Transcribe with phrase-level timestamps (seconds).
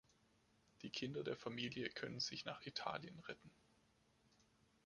[0.81, 3.51] Die Kinder der Familie können sich nach Italien retten.